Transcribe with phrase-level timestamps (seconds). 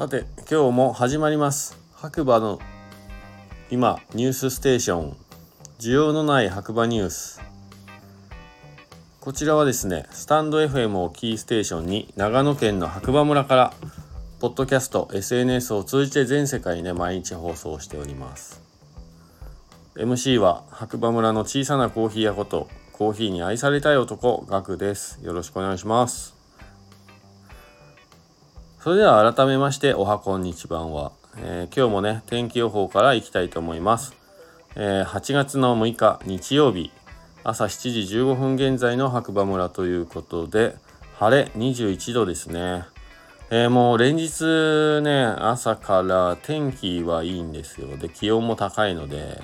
[0.00, 1.76] さて今日も始まります。
[1.92, 2.58] 白馬の
[3.70, 5.16] 今ニュースステーション。
[5.78, 7.42] 需要のない白馬ニュース。
[9.20, 13.74] こちらはですねスタンド FM をキーステーションに長野県の白馬村から
[14.40, 18.62] ポッドキャスト SNS を通じて全世界にね毎日放送しております。
[19.96, 25.22] MC は白馬村の小さなコーヒー屋ことコーヒーに愛されたい男ガクです。
[25.22, 26.39] よろしくお願いします。
[28.82, 34.14] それでは改めましておはこんにちばんは、えー、今日もね天気予報からいきたいと思います、
[34.74, 36.90] えー、8月の6日日曜日
[37.44, 40.76] 朝7時15分現在の白馬村ということで
[41.18, 42.84] 晴れ21度ですね。
[43.50, 47.98] えー、もう連日ね朝から天気はいいんですよ。
[47.98, 49.42] で気温も高いので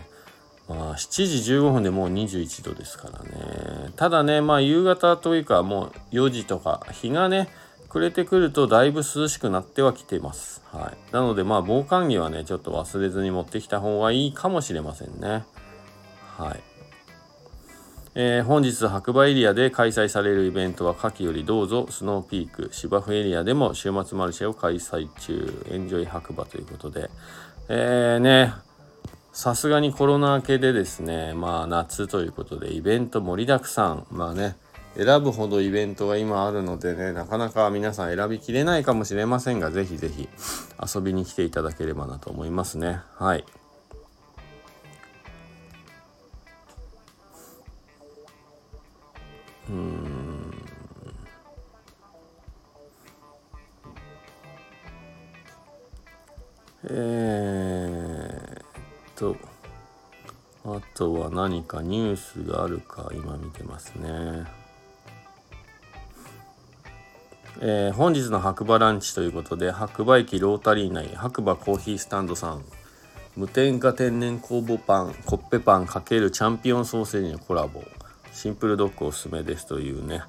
[0.66, 3.90] まあ、7時15分でもう21度ですからね。
[3.96, 7.48] ただねまあ夕方というかもう4時とか日がね
[7.96, 10.62] 暮れてくるとだいぶ涼しくなってはきてます。
[10.70, 11.14] はい。
[11.14, 15.46] なのでまあ防寒着はね、ちょっと忘れずに持ってきた方がいいかもしれませんね。
[16.36, 16.60] はい。
[18.14, 27.10] えー、本日白馬エリアで開催されるイベントは夏季よりどうぞスノーピーク芝生エリアでも週末マルシェを開催中エンジョイ白馬ということで
[27.68, 28.52] えー、ね
[29.32, 34.56] さすがにコロナ明けでですねまあ夏ということでイベント盛りだくさんまあね
[34.96, 40.28] 選ぶほどイベントが今あるのでね、なかなか皆さん選びきれないかもしれませんが、ぜひぜひ
[40.94, 43.00] 遊びに来ていただければなと思いますね。
[43.16, 43.44] はい。
[49.68, 50.16] うん。
[56.88, 58.62] えー、っ
[59.14, 59.36] と、
[60.64, 64.65] あとは何かニュースがあるか今見てますね。
[67.60, 72.64] えー、本日の白馬ランチということで白馬駅ロータリー内白馬コーヒースタンドさん
[73.34, 77.82] 無添加天然酵母パンコッペパン×チャンピオンソーセージのコラボ
[78.32, 80.22] シンプルドッグおすすめですというね、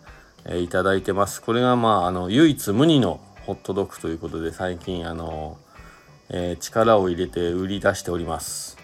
[0.46, 1.42] えー、いただいてます。
[1.42, 5.58] これがまああの唯一無二のホットドッグということで最近あの、
[6.30, 8.78] えー、力を入れて売り出しております、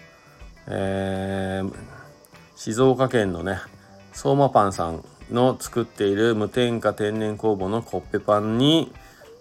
[0.66, 1.74] えー、
[2.56, 3.58] 静岡県のね
[4.12, 5.04] 相馬パンさん
[5.34, 8.92] の作っている無添加天然酵母のコッペパンに、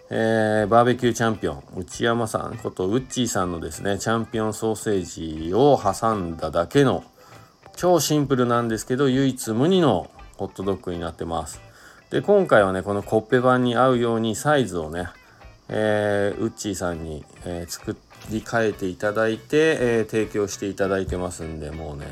[0.10, 7.06] えー、バーベキューチャンピオン内山さんことウッチーさんのですねチャンピオンソーセージを挟んだだけの
[7.76, 11.62] 超シンプルなんですけど唯一無二のホットドッグになってます。
[12.10, 15.08] で今回はねこのコッペパンに合うようにサイズをね、
[15.70, 17.98] えー、ウッチーさんに、えー、作
[18.30, 22.06] り変えていただいて、えー、提供していただいてますんでもうね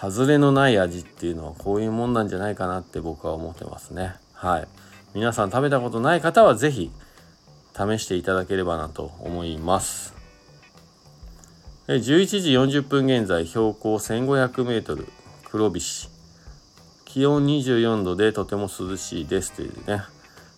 [0.00, 4.14] 外れのない味っていうのはこういうもんなんじゃないかなって僕は思ってますね。
[4.32, 4.68] はい。
[5.12, 6.90] 皆さん食べたことない方は是非
[7.76, 8.22] 試してい。
[8.22, 9.58] ただければなと思い。
[9.58, 10.14] ます
[11.88, 15.06] 11時40分現在標高 1500m
[15.50, 16.08] 黒菱
[17.04, 19.26] 気温24度でとても涼しい。
[19.26, 19.66] ですとい。
[19.66, 20.02] うね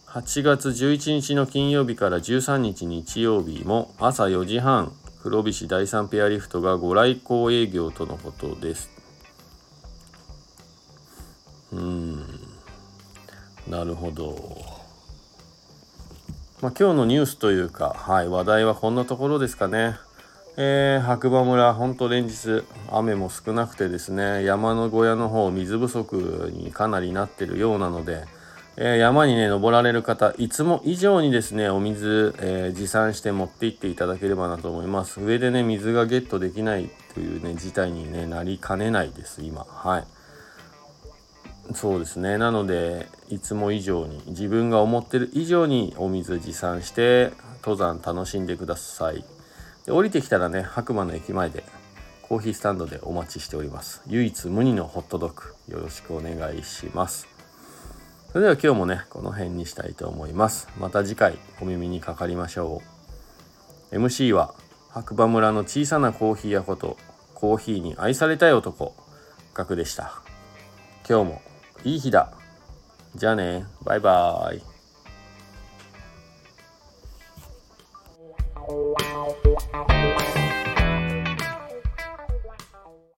[0.07, 4.93] 8月11日の金曜日から13日日曜日も朝4時半
[5.25, 9.02] 黒菱第3ペアリフトがご来光営業とのことです
[13.69, 14.83] なるほど。
[16.61, 19.97] まあ、今日のニュースというか、はい、話題はこんなところですかね。
[20.57, 28.27] えー、白馬村、ほんと連日雨も少なくてですね、山の小屋の方、水不足にかなりなってるようなので、
[28.77, 35.21] えー、山にね、登られる方、いつも以上にですね、お水、えー、持参して持って行っていただければなと思います。
[35.21, 39.65] 上でね、水がゲットできないというね、事態に、ね、なりかねないです、今。
[39.69, 40.05] はい。
[41.75, 42.39] そうですね。
[42.39, 47.33] なのでいつも以上に自分が思ってる以上にお水持参して
[47.65, 49.25] 登山楽しんでください。
[49.87, 51.65] で降りてきたらね白馬の駅前で
[52.23, 54.03] コーヒースタンドでお待ちしております。
[54.07, 57.29] 唯一無二のホットドッグよろしくお願いします。
[58.33, 60.69] それでは今日もねこの辺にしたいと思います。
[60.79, 62.83] また次回お耳にかかりましょ
[63.93, 63.97] う。
[63.97, 64.55] MC は
[64.91, 66.97] 白馬村の小さなコーヒー屋こと
[67.35, 68.95] コーヒーに愛されたい男
[69.55, 70.23] ガクでした。
[71.09, 71.43] 今日も
[71.85, 72.33] いい日だ。
[73.17, 73.67] じゃあね。
[73.85, 74.72] バイバーイ。